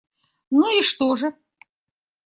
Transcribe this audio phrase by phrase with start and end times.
[0.49, 1.33] Ну и что же?